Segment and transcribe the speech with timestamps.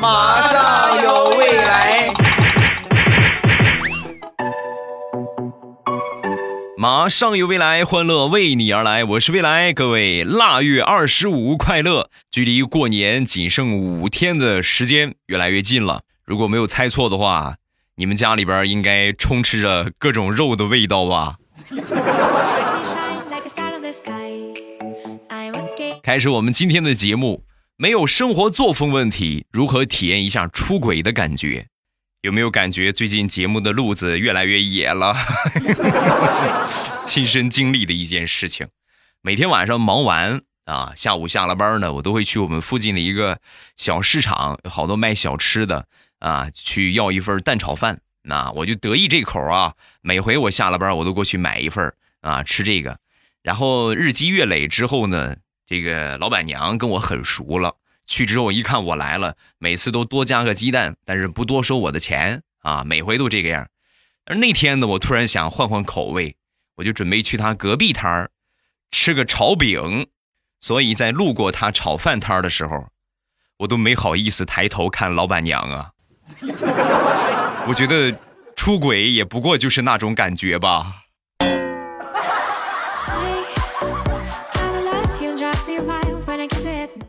[0.00, 2.12] 马上有未来，
[6.76, 9.04] 马上有未来，欢乐为你而来。
[9.04, 12.10] 我是未来，各位腊月二十五快乐！
[12.30, 16.02] 距离过年仅剩五天的时间，越来越近了。
[16.24, 17.54] 如果没有猜错的话，
[17.94, 21.36] 你们家里边应该充斥着各种肉的味道吧？
[26.02, 27.44] 开始我们今天的节目，
[27.78, 31.66] 没有生活作风问题，如何体验一下出轨的感觉？
[32.22, 35.14] 有没有感觉最近节目的路子越来越野了？
[37.04, 38.66] 亲身经历的一件事情。
[39.20, 43.38] 每天晚上忙完啊，下午下了班呢，我都会去我们附近的一个
[43.76, 45.86] 小市场，好多卖小吃的。
[46.20, 49.74] 啊，去要一份蛋炒饭，那我就得意这口啊。
[50.00, 52.98] 每回我下了班，我都过去买一份啊，吃这个。
[53.42, 57.76] 然后日积月累之后呢，这个老板娘跟我很熟了。
[58.06, 62.84] 去之后一看我来了，每次都多加个鸡蛋，但是不多收我的钱啊。
[62.84, 63.68] 每回都这个样。
[64.26, 66.36] 而那天呢，我突然想换换口味，
[66.76, 68.30] 我就准备去他隔壁摊儿
[68.92, 70.08] 吃个炒饼。
[70.60, 72.88] 所以在路过他炒饭摊儿的时候，
[73.58, 75.90] 我都没好意思抬头看老板娘啊。
[77.68, 78.16] 我觉得
[78.54, 81.05] 出轨也不过就是那种感觉吧。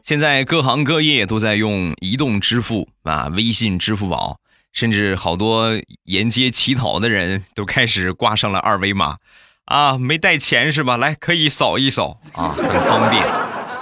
[0.08, 4.40] 现在各行各业都在用移动支付啊，微信、支付宝，
[4.72, 5.72] 甚至好多
[6.06, 9.18] 沿街乞讨的人都开始挂上了二维码
[9.66, 10.96] 啊，没带钱是吧？
[10.96, 13.22] 来，可以扫一扫啊，很方便。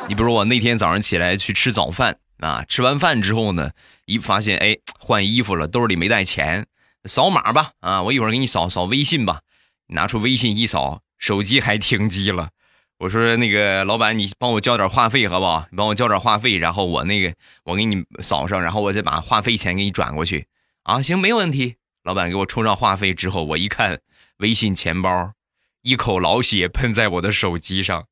[0.09, 3.69] 你比如我那天早上起来去吃早饭啊，吃完饭之后呢。
[4.07, 6.65] 一发现哎，换衣服了，兜里没带钱，
[7.03, 8.01] 扫码吧啊！
[8.01, 9.41] 我一会儿给你扫扫微信吧。
[9.89, 12.49] 拿出微信一扫，手机还停机了。
[12.97, 15.67] 我说那个老板，你帮我交点话费好不好？
[15.69, 20.47] 你帮我交点话费，然后我那个我给你扫上，然后我再把话费钱给你转过去
[20.83, 21.01] 啊！
[21.01, 21.75] 行，没问题。
[22.03, 23.99] 老板给我充上话费之后，我一看
[24.37, 25.33] 微信钱包，
[25.81, 28.05] 一口老血喷在我的手机上。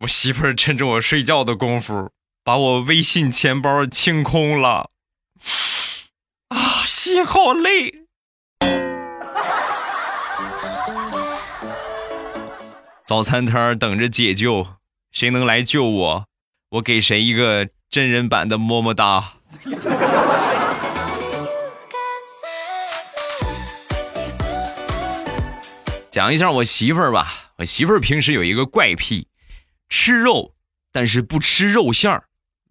[0.00, 2.10] 我媳妇趁着我睡觉的功夫。
[2.44, 4.88] 把我微信钱包清空了，
[6.48, 7.97] 啊，心好累。
[13.08, 14.66] 早餐摊儿等着解救，
[15.12, 16.26] 谁能来救我？
[16.72, 19.32] 我给谁一个真人版的么么哒？
[26.10, 29.26] 讲一下我媳妇儿吧，我媳妇儿平时有一个怪癖，
[29.88, 30.52] 吃肉，
[30.92, 32.24] 但是不吃肉馅儿。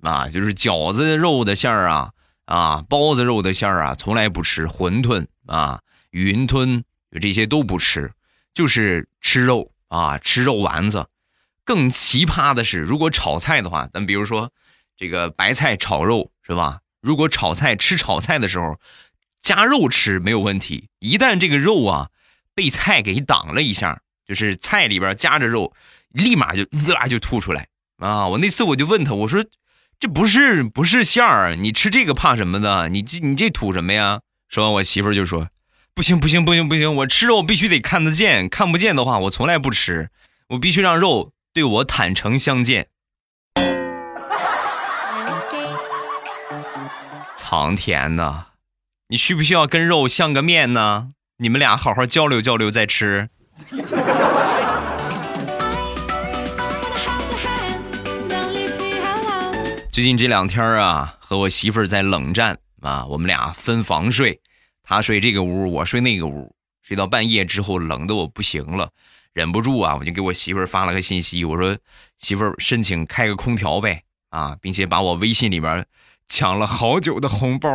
[0.04, 2.12] 啊，就是饺子肉的馅儿啊，
[2.46, 5.82] 啊，包子肉的馅儿啊，从来不吃馄饨啊，
[6.12, 6.84] 云吞
[7.20, 8.12] 这些都不吃，
[8.54, 11.08] 就是吃肉啊，吃肉丸子。
[11.64, 14.52] 更奇葩的是，如果炒菜的话，咱比如说
[14.96, 16.80] 这个白菜炒肉是吧？
[17.02, 18.80] 如果炒菜吃炒菜的时候
[19.42, 22.10] 加肉吃没有问题，一旦这个肉啊
[22.54, 25.74] 被菜给挡了一下，就是菜里边夹着肉，
[26.10, 28.28] 立马就滋啦就吐出来啊！
[28.28, 29.44] 我那次我就问他，我说。
[30.00, 32.88] 这不是不是馅儿，你吃这个怕什么的？
[32.90, 34.22] 你这你这吐什么呀？
[34.48, 35.50] 说完，我媳妇就说
[35.98, 40.12] ：“不行不行不行不行，我吃肉必须得看得见，看不见的话我从来不吃，
[40.50, 42.90] 我必须让肉对我坦诚相见。”
[47.36, 48.46] 苍天呐，
[49.08, 51.14] 你需不需要跟肉像个面呢？
[51.40, 53.32] 你们俩好好交流交流再吃。
[59.92, 64.40] 最近这两天啊，和我媳妇儿在冷战啊，我们俩分房睡，
[64.90, 68.90] 他睡这个屋，我睡那个屋，睡到半夜之后，冷的我不行了，
[69.34, 71.78] 忍不住啊，我就给我媳妇儿发了个信息，我说
[72.20, 75.86] 媳妇儿申请开个空调呗啊，并且把我微信里面
[76.30, 77.70] 抢了好久的红包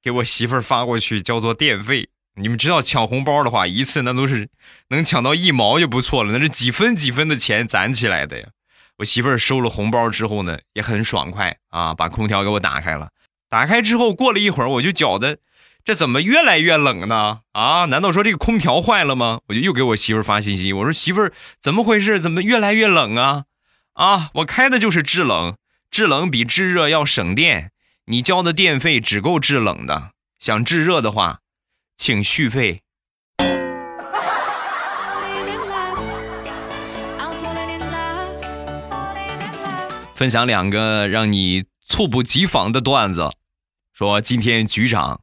[0.00, 2.08] 给我媳妇儿发过去，叫做电费。
[2.36, 4.48] 你们知道抢红包的话，一次那都是
[4.90, 8.46] 能抢到一毛就不错了，那是几分几分的钱攒起来的呀。
[8.98, 13.10] 我媳妇儿收了红包之后呢，也很爽快啊，把空调给我打开了。
[13.50, 15.36] 打开之后，过了一会儿，我就觉得
[15.84, 17.40] 这怎么越来越冷呢？
[17.52, 19.40] 啊，难道说这个空调坏了吗？
[19.48, 22.20] 我就又给我媳妇儿发信息，我说媳妇儿，怎么回事？
[22.20, 23.44] 怎么越来越冷啊？
[23.94, 25.56] 啊，我开的就是制冷，
[25.90, 27.72] 制冷比制热要省电，
[28.06, 31.40] 你交的电费只够制冷的，想制热的话，
[31.96, 32.80] 请续费。
[40.14, 43.32] 分享两个让你猝不及防的段子，
[43.92, 45.20] 说今天局长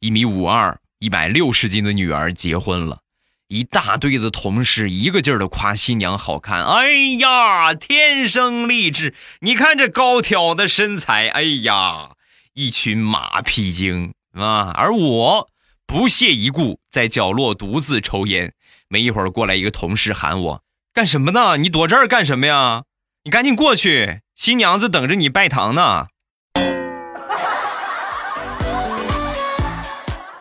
[0.00, 3.00] 一米五二、一百六十斤的女儿结婚了，
[3.48, 9.14] 一大堆的同事一个劲儿的夸新娘好看，哎呀，天生丽质！
[9.40, 12.12] 你看这高挑的身材，哎呀，
[12.54, 14.72] 一群马屁精啊！
[14.74, 15.50] 而我
[15.86, 18.54] 不屑一顾，在角落独自抽烟。
[18.88, 20.64] 没一会儿，过来一个同事喊我
[20.94, 21.58] ：“干什么呢？
[21.58, 22.84] 你躲这儿干什么呀？
[23.24, 26.06] 你赶紧过去，新娘子等着你拜堂呢。”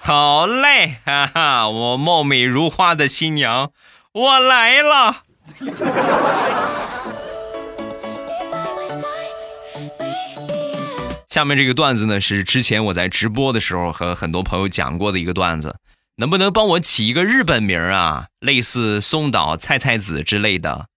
[0.10, 3.72] 好嘞， 哈哈，我貌美如花的新娘，
[4.12, 5.22] 我来了。
[11.30, 15.78] 下面这个段子呢，是之前我在直播的时候和很多朋友讲过的一个段子，
[16.16, 18.30] 能不能帮我起一个日本名啊？
[18.40, 20.88] 类似松岛菜菜子之类的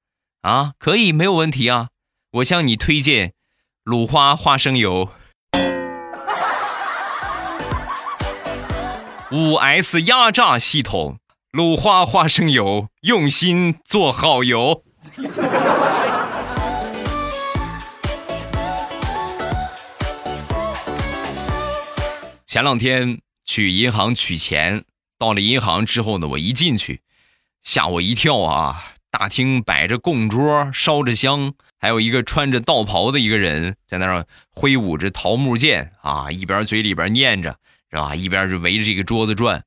[0.41, 0.73] 啊？
[0.79, 1.89] 可以，没有问题啊。
[2.31, 3.35] 我向你推荐
[3.85, 5.11] 鲁花花生油。
[9.35, 11.17] 五 S 压榨系统，
[11.53, 14.85] 鲁花花生油，用心做好油。
[22.45, 24.85] 前两天去银行取钱，
[25.19, 27.01] 到了银行之后呢，我一进去，
[27.63, 28.85] 吓我一跳啊！
[29.11, 37.57] 大厅摆着供桌，烧着香，还有一个穿着道袍的一个人在那儿挥舞着桃木剑啊，一边嘴里边念着。
[37.93, 38.15] 是吧？
[38.15, 39.65] 一边就围着这个桌子转，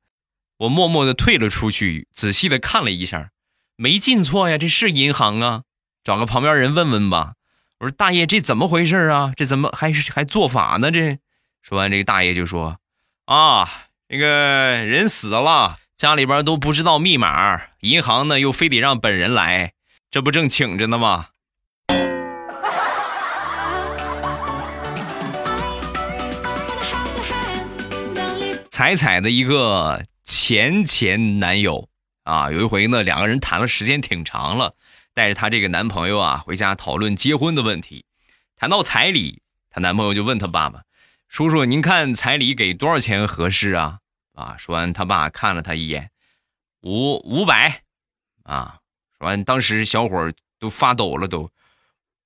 [0.58, 3.30] 我默默的退了出去，仔细的看了一下，
[3.76, 5.62] 没进错呀，这是银行啊。
[6.02, 7.34] 找个旁边人问问吧。
[7.78, 9.32] 我说大爷，这怎么回事啊？
[9.36, 10.90] 这怎么还是还做法呢？
[10.90, 11.18] 这
[11.62, 12.78] 说完，这个大爷就说
[13.26, 13.70] ：“啊，
[14.08, 19.74] 那个人死了，家里边都不知道密码，银行呢又非得让本人来，
[20.10, 21.28] 这不正请着呢吗？”
[28.76, 31.88] 彩彩的一个前前男友
[32.24, 34.74] 啊，有一回呢，两个人谈了时间挺长了，
[35.14, 38.04] 带着她这个男朋友啊回家讨论结婚的问题。
[38.54, 39.40] 谈到彩礼，
[39.70, 40.82] 她男朋友就问他爸爸
[41.26, 44.00] ：“叔叔，您看彩礼给多少钱合适啊？”
[44.36, 46.10] 啊，说完，他爸看了他一眼，
[46.82, 47.80] 五五百，
[48.42, 48.80] 啊，
[49.18, 51.50] 说完，当时小伙都发抖了，都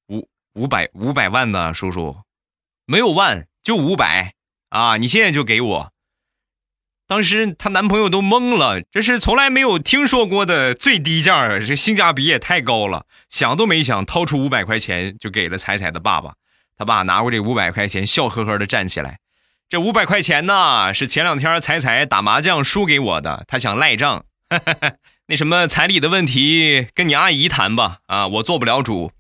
[0.08, 2.20] 五五百五百万呢，叔叔，
[2.87, 4.35] 没有万，就五百
[4.70, 5.93] 啊，你现在就给我。
[7.11, 11.59] 当时她男朋友都懵了，这是从来没有听说过的最低价！
[11.59, 16.35] 这性价比也太高了，想都没想，掏出五百块钱就给了彩彩的爸爸。
[16.79, 19.19] 他爸拿过这五百块钱，笑呵呵的站起来
[19.69, 24.25] ：“这五百块钱呢，是前两天彩彩打麻将输给我的，他想赖账。
[25.27, 29.11] 那什么彩礼的问题，跟你阿姨谈吧，啊，我做不了主。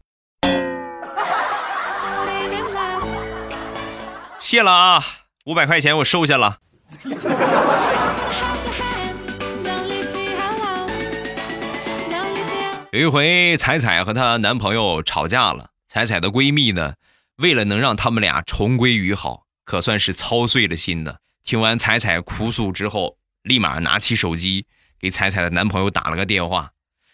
[4.38, 5.04] 谢了啊，
[5.46, 6.58] 五百块钱我收下了。”
[12.92, 15.70] 有一回，彩彩和她男朋友吵架了。
[15.88, 16.94] 彩彩的闺蜜呢，
[17.36, 21.20] 为了能让他们俩重归于好，可算是操碎了心的。
[21.44, 24.66] 听完彩彩哭诉之后，立马拿起手机
[24.98, 26.70] 给彩彩的男朋友打了个电话：“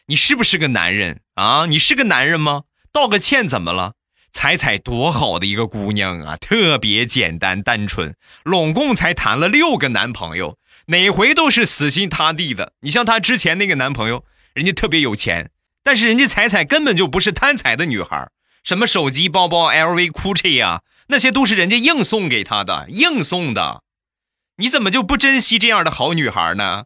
[0.08, 1.67] 你是不是个男人啊？
[1.67, 2.62] 你是个男人吗？
[2.90, 3.93] 道个歉怎么了？”
[4.36, 12.74] 彩彩多好的一个姑娘啊，特别简单单纯，拢共才谈了六个男朋友，哪回都是死心塌地的。
[12.80, 15.52] 你像她之前那个男朋友，人家特别有钱，
[15.82, 18.28] 但是人家彩彩根本就不是贪财的女孩，
[18.62, 23.84] 什么手机、包包、LV、GUCCI 呀，那些都是人家硬送给她的，硬送的。
[24.58, 26.84] 你怎么就不珍惜这样的好女孩呢？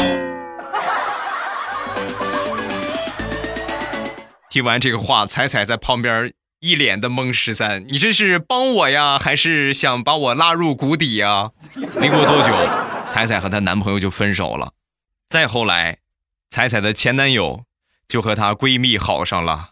[4.50, 6.34] 听完这个话，彩彩在旁边。
[6.60, 11.52] 一脸的懵，十三，你这是帮我呀，还是想把我拉入谷底呀？
[11.98, 12.54] 没过多久，
[13.08, 14.74] 彩彩和她男朋友就分手了。
[15.30, 16.00] 再后来，
[16.50, 17.64] 彩彩的前男友
[18.06, 19.70] 就和她闺蜜好上了。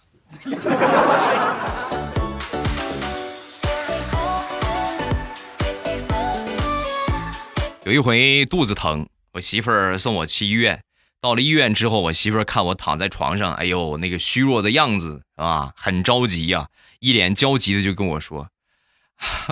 [7.84, 10.80] 有一回肚子疼，我媳妇儿送我去医院。
[11.20, 16.68] 到了医院之后，我媳妇儿看我躺在床上，哎呦，那个虚弱的样子啊，很着急呀，
[17.00, 18.50] 一脸焦急的就跟我说：“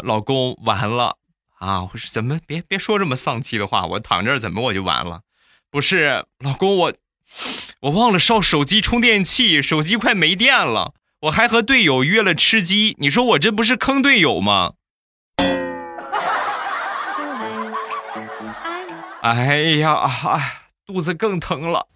[0.04, 1.16] 老公，完了
[1.58, 2.38] 啊！”我说：“怎么？
[2.46, 5.22] 别别说这么丧气的话，我躺这儿怎么我就完了？
[5.68, 6.94] 不是，老公，我
[7.80, 14.74] 我忘了烧手机充电器，手机快没电了，我还和队友约了吃鸡，你说我这不是坑队友吗？”
[19.22, 20.62] 哎呀啊！
[20.86, 21.88] 肚子更疼了。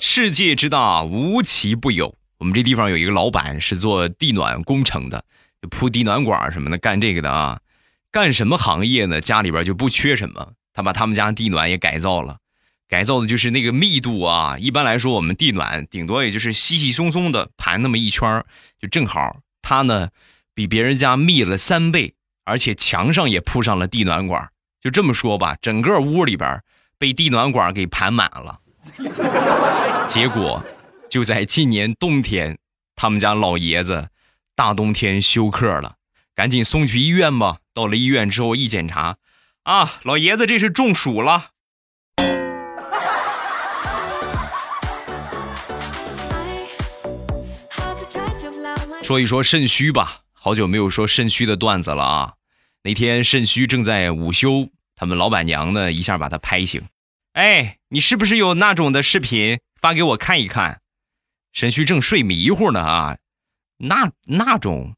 [0.00, 2.16] 世界之大，无奇不有。
[2.38, 5.24] 我们这地方有一个老板是做地暖工程的，
[5.70, 7.60] 铺地暖管什么的，干这个的啊。
[8.10, 9.20] 干什么行业呢？
[9.20, 10.54] 家里边就不缺什么。
[10.72, 12.38] 他把他们家地暖也改造了，
[12.88, 14.58] 改造的就是那个密度啊。
[14.58, 18.44] 一般来说，我们地暖顶多也就是稀稀松松的盘那么一圈
[18.80, 19.38] 就正好。
[19.62, 20.10] 他呢，
[20.54, 24.48] 比别人家密了三倍，而且墙上也铺上了地暖管。
[24.80, 26.62] 就这么说吧，整个屋里边
[26.98, 28.60] 被地暖管给盘满了。
[30.06, 30.62] 结果
[31.08, 32.58] 就在今年冬天，
[32.94, 34.08] 他们家老爷子
[34.54, 35.96] 大冬天休克了，
[36.34, 37.58] 赶紧送去医院吧。
[37.72, 39.16] 到了医院之后一检查，
[39.64, 41.50] 啊，老爷子这是中暑了。
[49.02, 52.34] 说一说肾虚吧，好久没有说肾虚的段子了啊。
[52.82, 56.82] 那天肾虚正在午休，他们老板娘呢一下把他拍醒，
[57.32, 60.82] 哎，你是不是有那种的视频发给我看一看？
[61.54, 63.16] 肾虚正睡迷糊呢啊，
[63.78, 64.94] 那那种，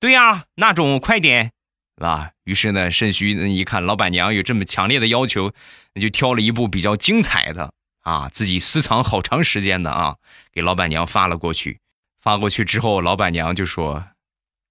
[0.00, 1.52] 对呀，那种快点，
[1.96, 2.32] 是吧？
[2.42, 5.52] 于是呢，肾虚一看老板娘有这么强烈的要求，
[5.94, 10.16] 那就挑了一部比较精彩的啊，自己私藏好长时间的啊，
[10.52, 11.78] 给老板娘发了过去。
[12.20, 14.04] 发过去之后，老板娘就说：“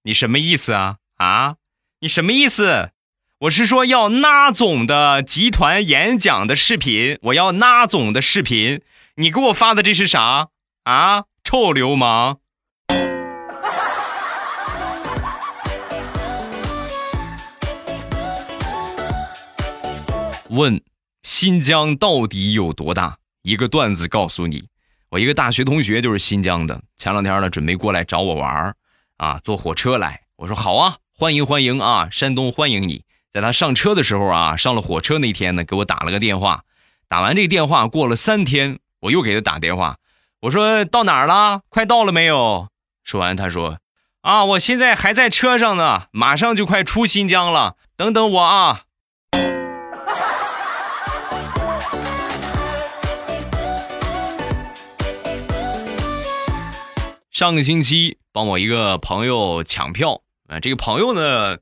[0.04, 0.96] 你什么意思啊？
[1.18, 1.54] 啊，
[2.00, 2.90] 你什么意思？
[3.42, 8.80] 我是说要那总的集团演讲的视频，我要那总的视频。
[9.14, 10.48] 你给我发的这是啥
[10.82, 11.26] 啊？
[11.44, 12.40] 臭流氓！”
[20.50, 20.82] 问：
[21.22, 23.18] 新疆到底有多大？
[23.42, 24.64] 一个段子告诉你。
[25.10, 28.74] 我一个大学同学就是新疆的，前两天呢准备过来找我玩儿，
[29.16, 30.22] 啊，坐火车来。
[30.36, 33.04] 我说好啊，欢迎欢迎啊，山东欢迎你。
[33.32, 36.64] 在他上车的时候啊，上了火车那天呢，给我打了个电话。
[37.08, 39.96] 打完这个电话，过了三天，我又给他打电话，
[40.40, 41.60] 我说到哪儿了？
[41.68, 42.68] 快到了没有？
[43.04, 43.78] 说完，他说
[44.22, 48.82] 啊，我现在还在车上呢，马上就快出新疆了，等等我啊。
[57.30, 61.58] 上个星期帮我一个朋友抢票啊，这个朋友呢，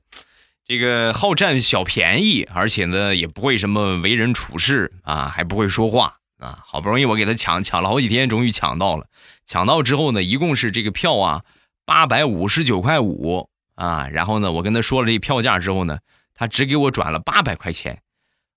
[0.65, 6.59] 这个好占小便宜，而且呢也不会什么为人处事啊，还不会说话啊。
[6.65, 9.07] 好不容易我给他抢，抢了好几天，终于抢到了。
[9.45, 11.43] 抢到之后呢，一共是这个票啊，
[11.85, 14.07] 八百五十九块五啊。
[14.07, 15.99] 然后呢，我跟他说了这票价之后呢，
[16.33, 18.01] 他只给我转了八百块钱。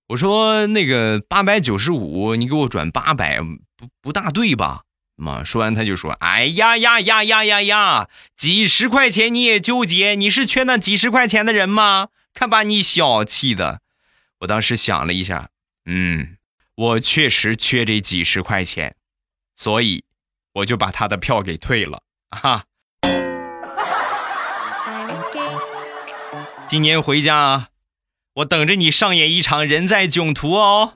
[0.07, 4.84] 我说那个八百九十五，你给我转八百，不不大对吧？
[5.15, 10.15] 嘛，说完他就说：“哎呀呀呀呀呀呀，几十块钱你也纠结？
[10.15, 12.09] 你是缺那几十块钱的人吗？
[12.33, 13.81] 看把你小气的！”
[14.41, 15.49] 我当时想了一下，
[15.85, 16.37] 嗯，
[16.75, 18.95] 我确实缺这几十块钱，
[19.55, 20.03] 所以
[20.55, 22.03] 我就把他的票给退了。
[22.31, 22.65] 哈，
[26.67, 27.69] 今年回家，
[28.35, 30.95] 我等着你上演一场人在囧途哦。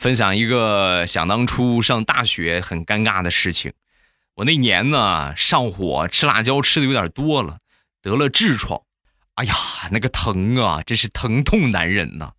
[0.00, 3.74] 分享一个想当初上大学很尴尬的事情。
[4.34, 7.58] 我那年呢上火吃辣椒吃的有点多了，
[8.00, 8.80] 得了痔疮。
[9.34, 9.54] 哎呀，
[9.92, 12.32] 那个疼啊，真是疼痛难忍呐。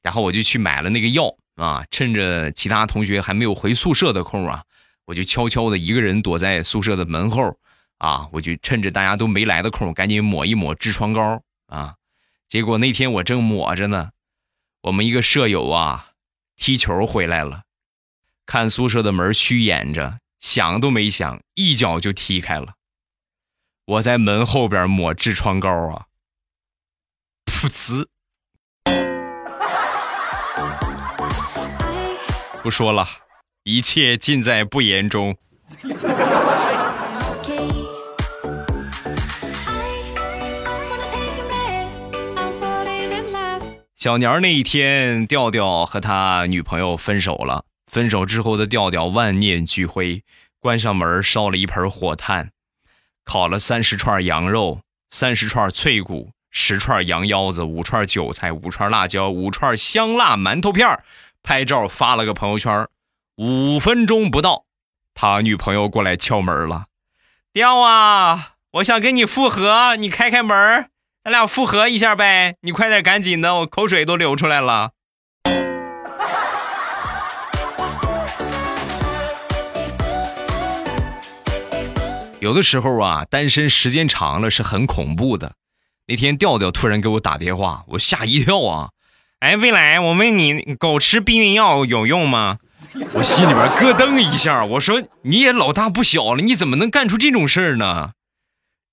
[0.00, 4.62] 然后我就去买了那个药啊，趁着其他同学还没有回宿舍的空啊，
[5.06, 7.58] 我就悄悄的一个人躲在宿舍的门后
[7.98, 11.94] 啊，我就趁着大家都没来的空，赶紧抹一抹痔疮膏啊。
[12.46, 14.10] 结果那天我正抹着呢，
[14.82, 16.10] 我们一个舍友啊。
[16.56, 17.62] 踢球回来了，
[18.46, 22.74] 看宿舍的门虚掩着，想都没想，一脚就踢开了。
[23.84, 26.06] 我在门后边抹痔疮膏啊，
[27.46, 28.06] 噗呲！
[32.62, 33.08] 不说了，
[33.64, 35.36] 一切尽在不言中。
[44.02, 47.64] 小年儿那一天，调调和他女朋友分手了。
[47.86, 50.24] 分手之后的调调万念俱灰，
[50.58, 52.50] 关上门烧了一盆火炭，
[53.24, 54.80] 烤了三十串羊肉、
[55.10, 60.98] 三十串脆骨、十串羊腰子、五串韭菜、五串辣椒、五串香辣馒头片
[61.44, 62.88] 拍照发了个朋友圈。
[63.36, 64.64] 五分钟不到，
[65.14, 66.86] 他女朋友过来敲门了
[67.54, 70.88] ：“调啊，我想跟你复合，你开开门。”
[71.24, 74.90] 咱俩复合一下呗，你快点，赶紧的，我口水都流出来了。
[82.40, 85.52] 有的时候啊，单身时间长了是很恐怖的。
[86.08, 88.88] 那天调调突然给我打电话，我吓一跳啊！
[89.38, 92.58] 哎，未来，我问你，狗吃避孕药有用吗？
[93.14, 98.10] 我心里边咯噔一下，我说你也老大不小了，你怎么能干出这种事儿呢？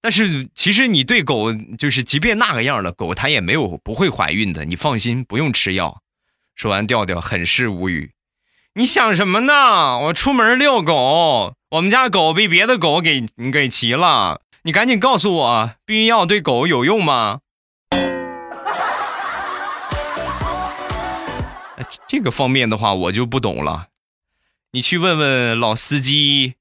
[0.02, 6.02] 但是其实你对狗就是，即便那个样的狗，它也没有不会怀孕的，你放心，不用吃药。
[6.56, 8.12] 说完，调调很是无语。
[8.76, 10.00] 你想什么呢？
[10.00, 14.42] 我出门遛狗，我们家狗被别的狗给给骑了。
[14.64, 17.42] 你赶紧告诉我，避孕药对狗有用吗？
[22.08, 23.88] 这个方面的话，我就不懂了。
[24.72, 26.56] 你去问问老司机，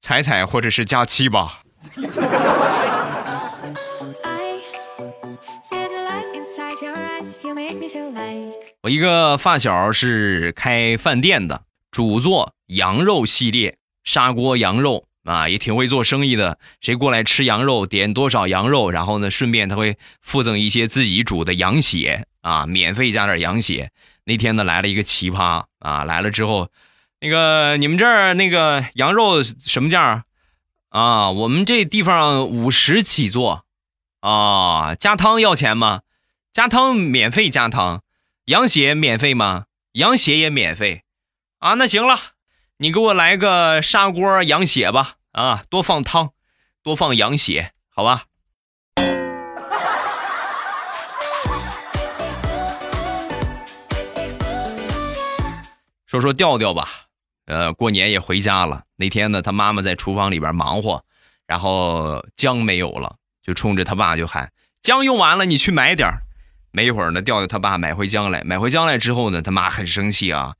[0.00, 1.62] 彩彩或者是佳期吧。
[8.82, 16.58] 我一个发小是开饭店的，主做羊肉系列，砂锅羊肉啊，也挺会做生意的。
[16.80, 21.54] 谁过来吃羊肉，点多少羊肉，然后呢，顺便他会附赠一些自己煮的。
[21.54, 23.90] 羊血啊，免费加点羊血。
[24.24, 26.70] 那天呢，来了一个奇葩啊，来了之后，
[27.20, 30.24] 那个你们这儿那个羊肉什么价？
[30.90, 33.64] 啊，我们这地方五十起做，
[34.20, 36.00] 啊，加汤要钱吗？
[36.52, 38.02] 加汤免费加汤，
[38.46, 39.66] 羊血免费吗？
[39.92, 41.04] 羊血也免费，
[41.58, 42.18] 啊，那行了，
[42.78, 46.30] 你给我来个砂锅羊血吧，啊，多放汤，
[46.82, 48.24] 多放羊血，好吧。
[56.06, 57.07] 说说调调吧。
[57.48, 58.82] 呃，过年也回家了。
[58.96, 61.02] 那天呢，他妈妈在厨房里边忙活，
[61.46, 64.52] 然后姜没有了，就冲着他爸就喊
[64.82, 66.10] ：“姜用完了，你去买点
[66.72, 68.44] 没一会儿呢，调调他爸买回姜来。
[68.44, 70.56] 买回姜来之后呢，他妈很生气啊，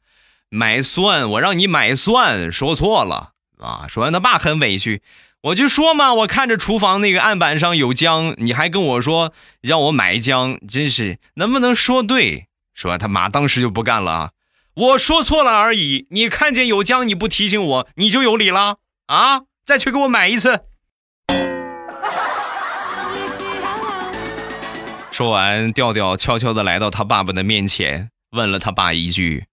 [0.48, 3.84] 买蒜，我让你买蒜，说错了啊。
[3.86, 5.02] 说完，他爸很委屈，
[5.42, 12.46] 我就说嘛，我看着厨房那个案板上有姜，你还跟我说让我买姜，真是能不能说对？
[12.72, 14.30] 说完，他妈当时就不干了啊。
[14.78, 19.40] 我说错了而已，你看见有姜你不提醒我，你就有理了啊！
[19.66, 20.60] 再去给我买一次。
[25.10, 29.46] 说完，调调悄悄的来到他爸爸的面前，问了他爸一句：“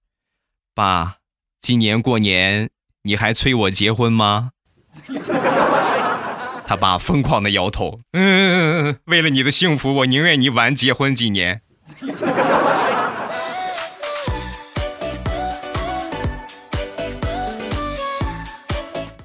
[0.75, 1.15] 爸，
[1.59, 2.69] 今年过年
[3.01, 4.51] 你还催我结婚吗？”
[6.67, 11.63] 他爸疯狂的摇头：“嗯，为了你的幸福，我宁愿你晚结婚几年。”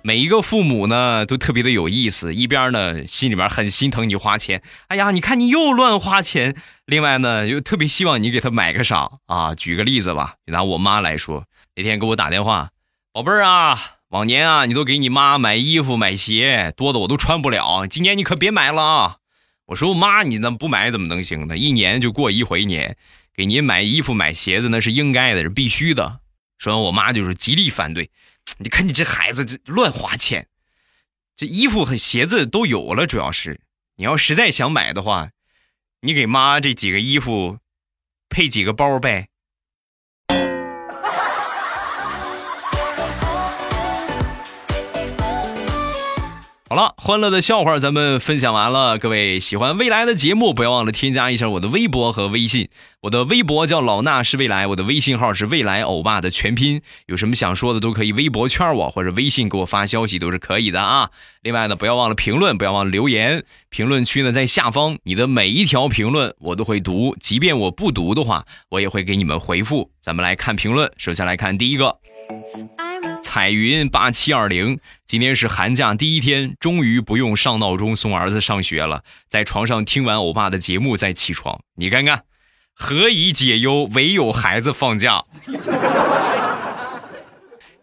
[0.03, 2.35] 每一个父母呢，都特别的有意思。
[2.35, 6.57] 一边呢，心里边很心疼你花钱，哎呀，你看你又乱花钱。
[6.87, 9.55] 另外呢，又特别希望你给他买个啥啊？
[9.55, 11.45] 举个例子吧，拿我妈来说，
[11.77, 12.71] 那天给我打电话，
[13.13, 17.87] 宝贝儿啊，往年啊，你都给你妈买衣服买鞋，多的我都穿不了。
[17.87, 19.17] 今年你可别买了啊！
[19.67, 21.57] 我说妈，你那不买怎么能行呢？
[21.57, 22.97] 一年就过一回年，
[23.35, 26.21] 给您买衣服买鞋子那是应该的，是必须的。
[26.59, 28.11] 说完，我妈就是极力反对。
[28.59, 30.49] 你看你这孩子这乱花钱，
[31.37, 33.61] 这衣服和鞋子都有了，主要是
[33.97, 35.31] 你要实在想买的话，
[36.01, 37.59] 你给妈这几个衣服
[38.29, 39.29] 配几个包呗。
[46.73, 48.97] 好了，欢乐的笑话咱们分享完了。
[48.97, 52.69] 各位喜欢未来的节目，不要忘了添加一下我的微博和微信。
[53.01, 56.81] 我的微博叫老衲是未来，我的微信号是未来欧巴的全拼。
[57.07, 61.11] 有什么想说的都可以微博圈我，或者微信给我发消息都是可以的啊。
[61.43, 63.43] 另外呢，不要忘了评论，不要忘了留言。
[63.69, 69.91] 评论区呢在下方，你的每一条评论我都会读，即便我不读的话，我也会给你们回复。
[70.01, 71.99] 咱们来看评论，首先来看第一个。
[73.33, 81.61] 彩云八七二零，今天是寒假第一天，终于不用上闹钟送儿子上学了，在床上听完欧巴的节目再起床。
[81.77, 82.25] 你看看，
[82.75, 85.23] 何以解忧，唯有孩子放假。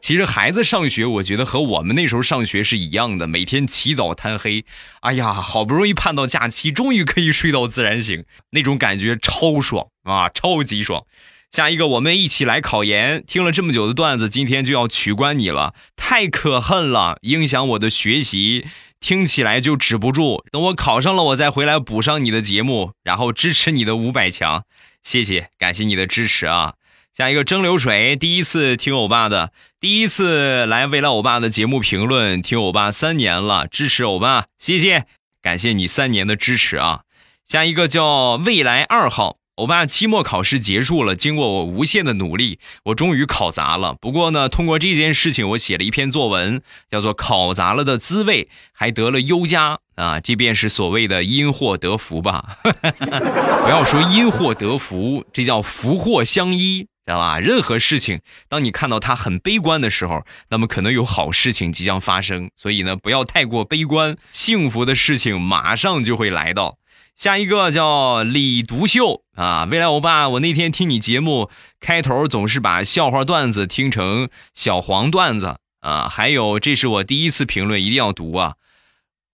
[0.01, 4.65] 其实孩子上学，我觉得和我们那时候上学是一样的，每天起早贪黑。
[4.99, 11.05] 哎呀，好不容易盼到假期，终于可以睡到自然醒，那种感觉超爽啊，超级爽。
[11.51, 13.23] 下一个，我们一起来考研。
[13.25, 18.67] 听了这么久的段子，今天就要取关你了，太可恨了，影响我的学习，
[18.99, 20.43] 听起来就止不住。
[20.51, 24.65] 等我考上了，我再回来补上你的节目，然后支持你的五百强。
[25.01, 26.73] 谢谢，感谢你的支持啊！
[27.15, 35.05] 下一个蒸馏水，第一次听欧巴的，第一次来未来欧巴的节目评论，听欧巴三年了，支持欧巴，谢谢，
[35.41, 37.01] 感谢你三年的支持啊！
[37.45, 39.37] 下一个叫未来二号。
[39.57, 43.95] 欧巴，期末考试结束了，经过我无限的努力，我终于考砸了。
[43.99, 50.19] 不过呢，通过这件事情，我写了一篇作文，叫做《考砸了的滋味》，还得了优加啊！
[50.19, 52.59] 这便是所谓的因祸得福吧？
[52.61, 57.39] 不要说因祸得福，这叫福祸相依知道吧？
[57.39, 62.51] 任何事情，当你看到它很悲观的时候，那么可能有好事情即将发生。
[62.55, 66.77] 所以呢，不要太过悲观，幸福的事情马上就会来到。
[67.17, 71.49] 下一个叫李独秀啊，未来欧巴，我那天听你节目
[71.79, 78.53] 开头总是把笑话段子听成小黄段子啊，还有这是我第一次评论，一定要读啊！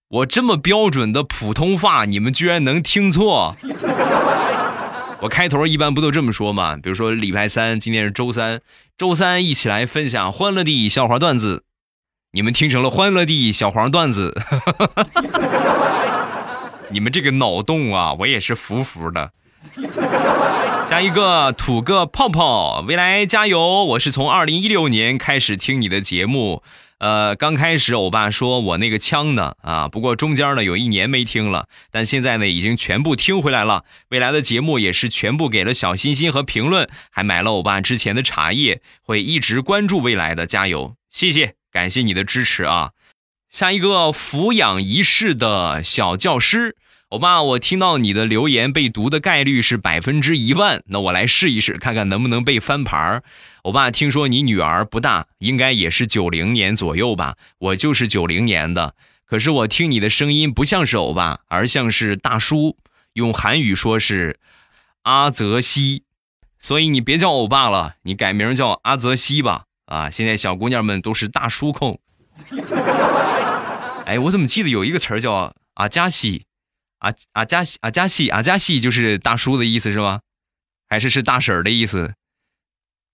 [0.07, 3.53] 我这么标准的普通话，你们居然能听错？
[5.19, 6.77] 我开头一般不都这么说吗？
[6.77, 8.61] 比如说礼拜三，今天是周三，
[8.97, 11.65] 周三一起来分享欢乐的笑话段子，
[12.31, 14.33] 你们听成了欢乐的小黄段子，
[16.93, 19.31] 你们这个脑洞啊，我也是服服的。
[20.85, 23.85] 加一个吐个泡泡，未来加油！
[23.85, 26.61] 我是从二零一六年开始听你的节目。
[26.99, 33.83] 呃，刚开始欧巴说我那个腔呢啊，不过中间呢有一年没听了，但现在呢已经全部听回来了。
[34.09, 42.91] 未来的节目也是全部给了小心心和评论，还买了欧巴之前的茶叶，会一直关注未来的，加油，谢谢，感谢你的支持啊！
[43.49, 46.75] 下一个抚养一世的小教师。
[47.13, 53.23] 欧巴，我听到你的留言被读的概率是百分之一万，那我来试一试，看看能不能被翻盘儿。
[53.61, 57.35] 欧巴，听说你女儿不大，应该也是九零年左右吧？
[57.59, 58.95] 我就是九零年的，
[59.25, 62.77] 可是我听你的声音不像是欧巴，而像是大叔。
[63.13, 64.39] 用韩语说是
[65.03, 66.05] 阿泽西，
[66.59, 69.65] 所以你别叫欧巴了，你改名叫阿泽西吧。
[69.85, 71.99] 啊，现在小姑娘们都是大叔控。
[74.07, 76.45] 哎，我怎么记得有一个词儿叫阿加西？
[77.03, 80.21] 阿阿加西阿加西阿加西就是大叔的意思是吧？
[80.87, 82.13] 还是是大婶的意思？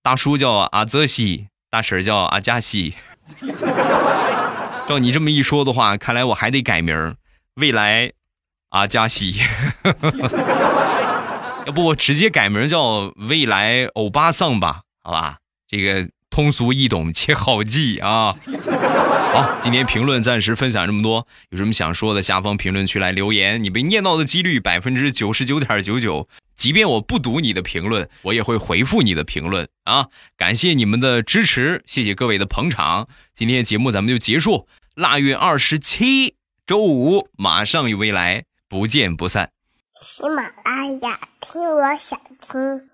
[0.04, 2.94] 大叔叫阿泽西，大婶叫阿加西。
[4.88, 7.16] 照你这么一说的话，看来我还得改名，
[7.56, 8.14] 未来
[8.70, 9.42] 阿加西。
[11.66, 14.82] 要不我直接改名叫未来欧巴桑吧？
[15.04, 16.10] 好吧，这个。
[16.40, 18.34] 通俗易懂且好记啊！
[19.34, 23.62] 好，今天评论暂时分享这么多，有什么想说的，下方评论区来留言。
[23.62, 30.08] 你被念到的几率百分之九十九点九九，即便我不读你的评论，我也会回复你的评论啊！
[30.38, 33.10] 感谢你们的支持，谢谢各位的捧场。
[33.36, 39.52] 今天节目咱们就结束，腊月二十七周五马上与未来不见不散。
[40.00, 42.89] 喜马拉雅听，我想听。